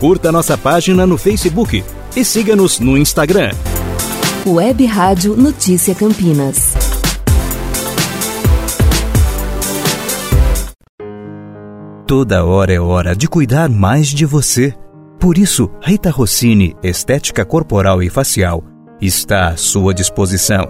[0.00, 1.84] Curta nossa página no Facebook
[2.16, 3.50] e siga-nos no Instagram.
[4.46, 6.72] Web Rádio Notícia Campinas.
[12.06, 14.74] Toda hora é hora de cuidar mais de você.
[15.18, 18.64] Por isso, Rita Rossini Estética Corporal e Facial
[19.02, 20.66] está à sua disposição.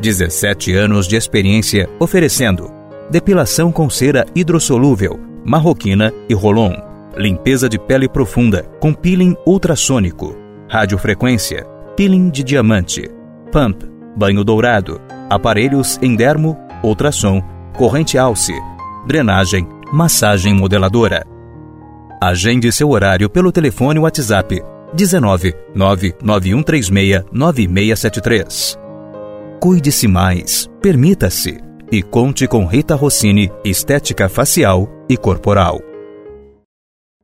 [0.00, 2.72] 17 anos de experiência oferecendo
[3.08, 6.85] depilação com cera hidrossolúvel, marroquina e rolon,
[7.16, 10.36] limpeza de pele profunda com peeling ultrassônico,
[10.68, 11.64] radiofrequência,
[11.96, 13.10] peeling de diamante,
[13.50, 13.84] pump,
[14.16, 15.00] banho dourado,
[15.30, 17.42] aparelhos em dermo, ultrassom,
[17.76, 18.52] corrente alce,
[19.06, 21.26] drenagem, massagem modeladora.
[22.20, 24.62] Agende seu horário pelo telefone WhatsApp
[24.94, 28.78] 19 99136 9673.
[29.60, 31.58] Cuide-se mais, permita-se
[31.90, 35.80] e conte com Rita Rossini Estética Facial e Corporal.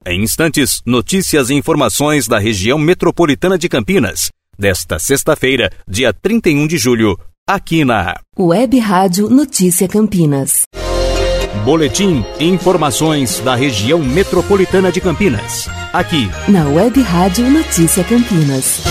[0.04, 6.76] Em instantes, notícias e informações da região metropolitana de Campinas, desta sexta-feira, dia 31 de
[6.76, 7.16] julho,
[7.48, 10.64] aqui na Web Rádio Notícia Campinas.
[11.64, 15.68] Boletim Informações da região metropolitana de Campinas.
[15.92, 18.82] Aqui na Web Rádio Notícia Campinas.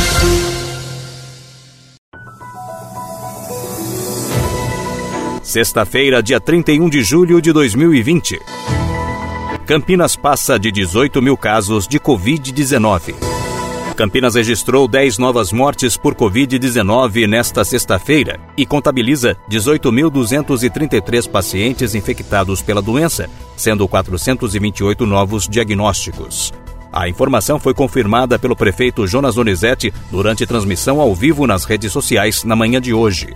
[5.44, 8.40] Sexta-feira, dia 31 de julho de 2020.
[9.72, 13.16] Campinas passa de 18 mil casos de Covid-19.
[13.96, 22.82] Campinas registrou 10 novas mortes por Covid-19 nesta sexta-feira e contabiliza 18.233 pacientes infectados pela
[22.82, 26.52] doença, sendo 428 novos diagnósticos.
[26.92, 32.44] A informação foi confirmada pelo prefeito Jonas Donizete durante transmissão ao vivo nas redes sociais
[32.44, 33.34] na manhã de hoje.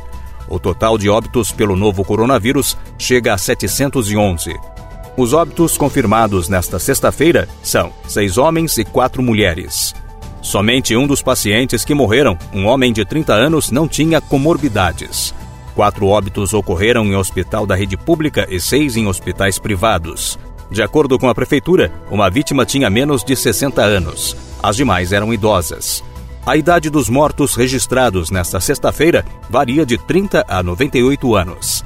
[0.50, 4.75] O total de óbitos pelo novo coronavírus chega a 711.
[5.18, 9.96] Os óbitos confirmados nesta sexta-feira são seis homens e quatro mulheres.
[10.42, 15.34] Somente um dos pacientes que morreram, um homem de 30 anos, não tinha comorbidades.
[15.74, 20.38] Quatro óbitos ocorreram em hospital da rede pública e seis em hospitais privados.
[20.70, 24.36] De acordo com a prefeitura, uma vítima tinha menos de 60 anos.
[24.62, 26.04] As demais eram idosas.
[26.46, 31.85] A idade dos mortos registrados nesta sexta-feira varia de 30 a 98 anos.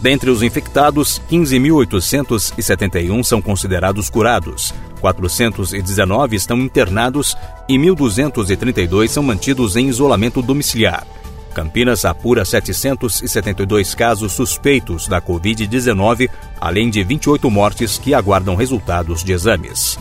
[0.00, 7.36] Dentre os infectados, 15.871 são considerados curados, 419 estão internados
[7.68, 11.04] e 1.232 são mantidos em isolamento domiciliar.
[11.52, 16.30] Campinas apura 772 casos suspeitos da Covid-19,
[16.60, 19.98] além de 28 mortes que aguardam resultados de exames.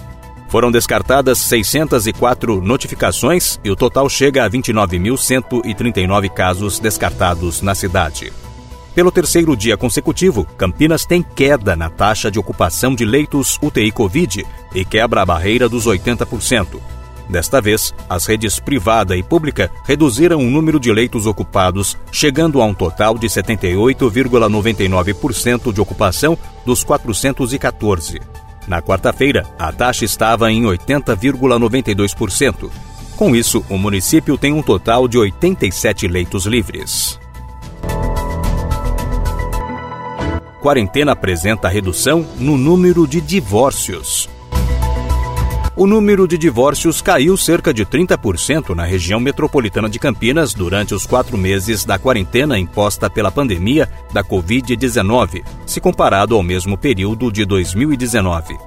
[0.50, 8.32] Foram descartadas 604 notificações e o total chega a 29.139 casos descartados na cidade.
[8.98, 14.44] Pelo terceiro dia consecutivo, Campinas tem queda na taxa de ocupação de leitos UTI Covid
[14.74, 16.80] e quebra a barreira dos 80%.
[17.30, 22.66] Desta vez, as redes privada e pública reduziram o número de leitos ocupados, chegando a
[22.66, 26.36] um total de 78,99% de ocupação
[26.66, 28.20] dos 414.
[28.68, 32.72] Na quarta-feira, a taxa estava em 80,92%.
[33.16, 37.20] Com isso, o município tem um total de 87 leitos livres.
[40.68, 44.30] Quarentena apresenta redução no número de divórcios.
[45.78, 51.06] O número de divórcios caiu cerca de 30% na região metropolitana de Campinas durante os
[51.06, 57.46] quatro meses da quarentena imposta pela pandemia da Covid-19, se comparado ao mesmo período de
[57.46, 58.58] 2019.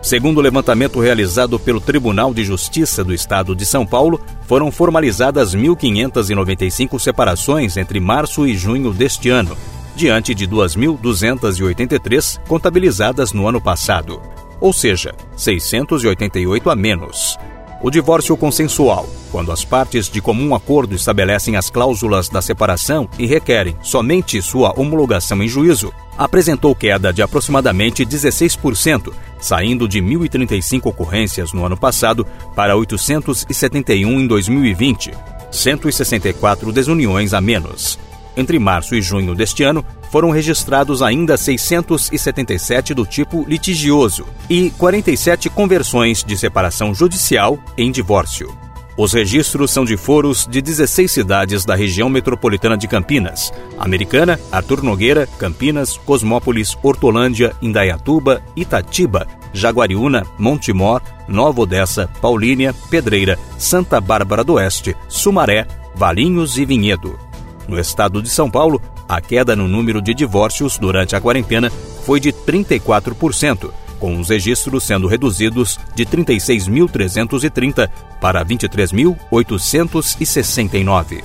[0.00, 5.56] Segundo o levantamento realizado pelo Tribunal de Justiça do Estado de São Paulo, foram formalizadas
[5.56, 9.56] 1.595 separações entre março e junho deste ano,
[9.98, 14.22] diante de 2.283 contabilizadas no ano passado,
[14.60, 17.36] ou seja, 688 a menos.
[17.82, 23.26] O divórcio consensual, quando as partes de comum acordo estabelecem as cláusulas da separação e
[23.26, 31.52] requerem somente sua homologação em juízo, apresentou queda de aproximadamente 16%, saindo de 1.035 ocorrências
[31.52, 32.24] no ano passado
[32.54, 35.12] para 871 em 2020,
[35.50, 37.98] 164 desuniões a menos.
[38.38, 45.50] Entre março e junho deste ano, foram registrados ainda 677 do tipo litigioso e 47
[45.50, 48.56] conversões de separação judicial em divórcio.
[48.96, 54.84] Os registros são de foros de 16 cidades da região metropolitana de Campinas: Americana, Artur
[54.84, 64.54] Nogueira, Campinas, Cosmópolis, Hortolândia, Indaiatuba, Itatiba, Jaguariúna, Montemor, Nova Odessa, Paulínia, Pedreira, Santa Bárbara do
[64.54, 67.27] Oeste, Sumaré, Valinhos e Vinhedo.
[67.68, 71.70] No estado de São Paulo, a queda no número de divórcios durante a quarentena
[72.04, 73.70] foi de 34%,
[74.00, 81.22] com os registros sendo reduzidos de 36.330 para 23.869.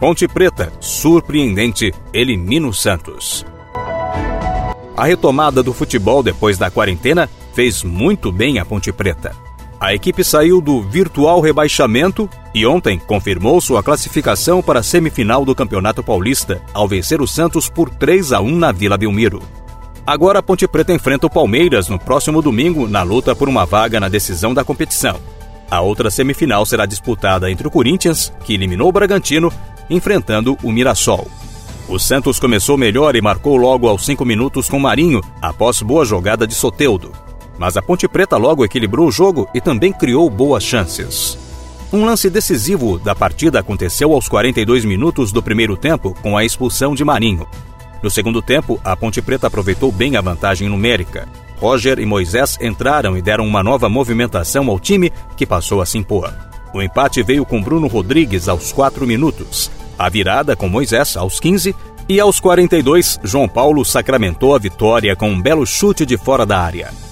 [0.00, 3.46] Ponte Preta, surpreendente, elimina o Santos.
[4.96, 9.36] A retomada do futebol depois da quarentena fez muito bem a Ponte Preta.
[9.78, 15.54] A equipe saiu do virtual rebaixamento e ontem confirmou sua classificação para a semifinal do
[15.54, 19.42] Campeonato Paulista ao vencer o Santos por 3 a 1 na Vila Belmiro.
[20.06, 24.00] Agora a Ponte Preta enfrenta o Palmeiras no próximo domingo na luta por uma vaga
[24.00, 25.20] na decisão da competição.
[25.70, 29.52] A outra semifinal será disputada entre o Corinthians, que eliminou o Bragantino,
[29.90, 31.28] enfrentando o Mirassol.
[31.86, 36.46] O Santos começou melhor e marcou logo aos 5 minutos com Marinho, após boa jogada
[36.46, 37.12] de Soteudo.
[37.58, 41.44] Mas a Ponte Preta logo equilibrou o jogo e também criou boas chances.
[41.92, 46.94] Um lance decisivo da partida aconteceu aos 42 minutos do primeiro tempo com a expulsão
[46.94, 47.46] de Marinho.
[48.02, 51.28] No segundo tempo, a Ponte Preta aproveitou bem a vantagem numérica.
[51.58, 55.96] Roger e Moisés entraram e deram uma nova movimentação ao time que passou a se
[55.96, 56.34] impor.
[56.74, 61.74] O empate veio com Bruno Rodrigues aos 4 minutos, a virada com Moisés aos 15
[62.08, 66.60] e aos 42, João Paulo sacramentou a vitória com um belo chute de fora da
[66.60, 67.05] área.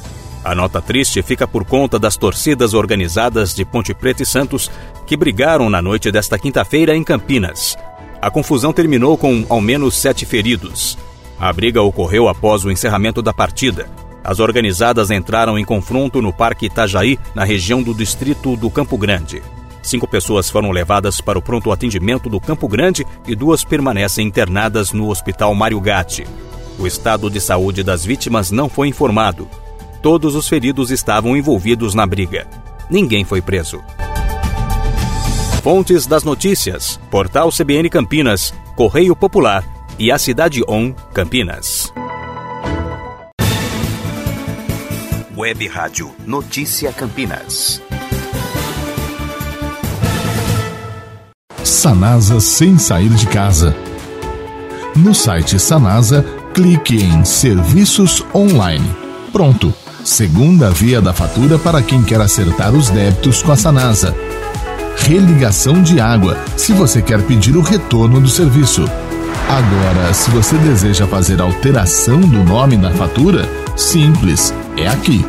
[0.44, 4.70] A nota triste fica por conta das torcidas organizadas de Ponte Preta e Santos
[5.06, 7.79] que brigaram na noite desta quinta-feira em Campinas.
[8.20, 10.99] A confusão terminou com ao menos sete feridos.
[11.41, 13.88] A briga ocorreu após o encerramento da partida.
[14.23, 19.43] As organizadas entraram em confronto no Parque Itajaí, na região do distrito do Campo Grande.
[19.82, 24.93] Cinco pessoas foram levadas para o pronto atendimento do Campo Grande e duas permanecem internadas
[24.93, 26.26] no Hospital Mário Gatti.
[26.79, 29.49] O estado de saúde das vítimas não foi informado.
[30.05, 32.47] Todos os feridos estavam envolvidos na briga.
[32.91, 33.83] Ninguém foi preso.
[35.62, 39.65] Fontes das notícias: Portal CBN Campinas, Correio Popular
[39.99, 41.91] e a Cidade On Campinas.
[45.35, 47.81] Web Rádio Notícia Campinas.
[51.62, 53.75] Sanasa sem sair de casa.
[54.95, 56.23] No site Sanasa,
[56.53, 58.85] clique em Serviços Online.
[59.33, 59.73] Pronto
[60.05, 64.15] Segunda via da fatura para quem quer acertar os débitos com a Sanasa.
[64.99, 68.85] Religação de água, se você quer pedir o retorno do serviço.
[69.49, 75.25] Agora, se você deseja fazer alteração do nome na fatura, simples, é aqui.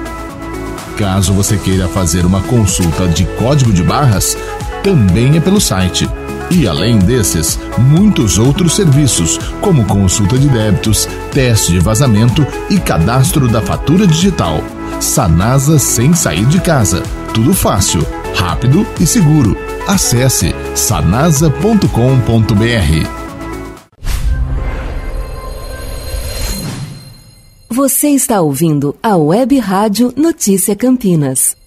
[0.97, 4.37] Caso você queira fazer uma consulta de código de barras,
[4.83, 6.07] também é pelo site
[6.51, 13.47] e além desses, muitos outros serviços, como consulta de débitos, teste de vazamento e cadastro
[13.47, 14.59] da fatura digital.
[14.99, 17.03] Sanasa sem sair de casa.
[17.33, 18.05] Tudo fácil,
[18.35, 19.57] rápido e seguro.
[19.87, 21.85] Acesse sanasa.com.br.
[27.69, 31.57] Você está ouvindo a Web Rádio Notícia Campinas.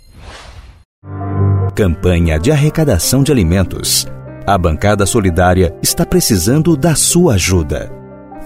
[1.74, 4.06] Campanha de arrecadação de alimentos
[4.48, 7.92] a bancada solidária está precisando da sua ajuda.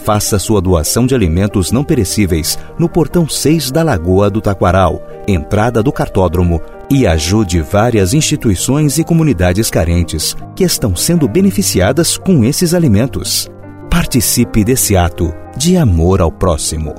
[0.01, 5.81] Faça sua doação de alimentos não perecíveis no portão 6 da Lagoa do Taquaral, entrada
[5.81, 6.61] do cartódromo,
[6.91, 13.49] e ajude várias instituições e comunidades carentes que estão sendo beneficiadas com esses alimentos.
[13.89, 16.95] Participe desse ato de amor ao próximo.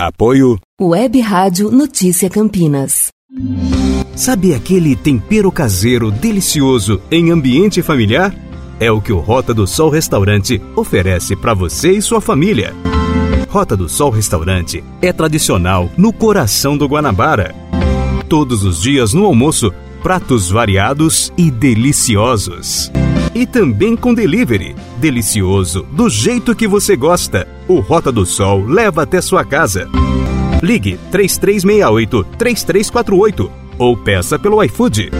[0.00, 3.10] Apoio Web Rádio Notícia Campinas.
[4.16, 8.34] Sabe aquele tempero caseiro delicioso em ambiente familiar?
[8.80, 12.74] É o que o Rota do Sol Restaurante oferece para você e sua família.
[13.48, 17.54] Rota do Sol Restaurante é tradicional no coração do Guanabara.
[18.28, 19.72] Todos os dias no almoço,
[20.02, 22.90] pratos variados e deliciosos.
[23.32, 24.74] E também com delivery.
[24.98, 27.46] Delicioso, do jeito que você gosta.
[27.68, 29.88] O Rota do Sol leva até sua casa.
[30.62, 35.10] Ligue 3368 3348 ou peça pelo iFood.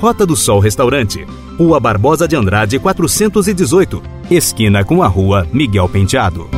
[0.00, 1.26] Rota do Sol Restaurante,
[1.58, 6.48] Rua Barbosa de Andrade 418, esquina com a Rua Miguel Penteado.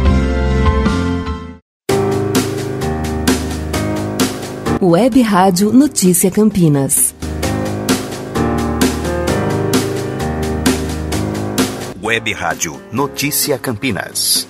[4.81, 7.15] Web Rádio Notícia Campinas.
[12.01, 14.47] Web Rádio Notícia Campinas.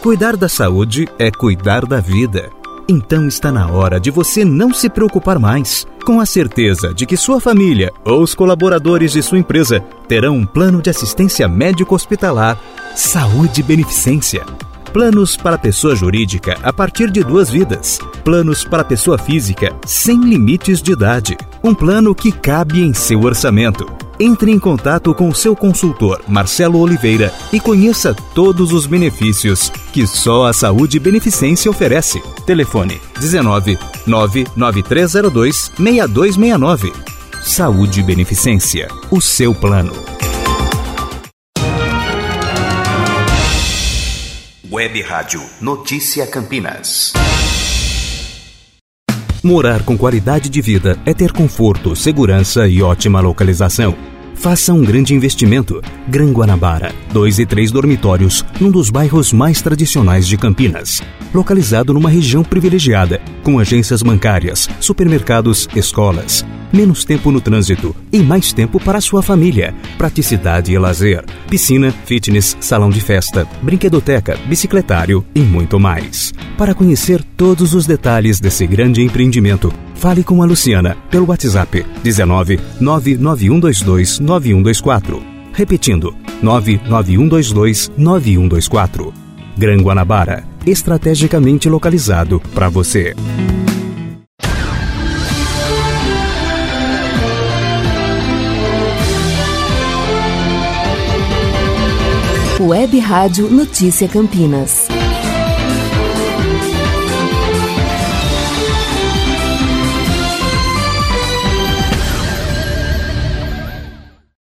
[0.00, 2.48] Cuidar da saúde é cuidar da vida.
[2.88, 7.18] Então está na hora de você não se preocupar mais, com a certeza de que
[7.18, 12.58] sua família ou os colaboradores de sua empresa terão um plano de assistência médico-hospitalar
[12.96, 14.42] Saúde Beneficência.
[14.92, 18.00] Planos para pessoa jurídica a partir de duas vidas.
[18.24, 21.36] Planos para pessoa física sem limites de idade.
[21.62, 23.86] Um plano que cabe em seu orçamento.
[24.18, 30.06] Entre em contato com o seu consultor, Marcelo Oliveira, e conheça todos os benefícios que
[30.06, 32.20] só a Saúde Beneficência oferece.
[32.44, 36.92] Telefone 19 99302 6269.
[37.42, 39.92] Saúde Beneficência, o seu plano.
[44.80, 47.12] Web Rádio Notícia Campinas.
[49.44, 53.94] Morar com qualidade de vida é ter conforto, segurança e ótima localização.
[54.34, 55.82] Faça um grande investimento.
[56.08, 61.02] Gran Guanabara, dois e três dormitórios, num dos bairros mais tradicionais de Campinas.
[61.34, 68.52] Localizado numa região privilegiada, com agências bancárias, supermercados, escolas menos tempo no trânsito e mais
[68.52, 69.74] tempo para sua família.
[69.98, 76.32] Praticidade e lazer, piscina, fitness, salão de festa, brinquedoteca, bicicletário e muito mais.
[76.56, 82.60] Para conhecer todos os detalhes desse grande empreendimento, fale com a Luciana pelo WhatsApp 19
[82.80, 85.22] 99122 9124.
[85.52, 89.12] Repetindo, 99122 9124.
[89.58, 93.14] Gran Guanabara, estrategicamente localizado para você.
[102.60, 104.79] Web Rádio Notícia Campinas.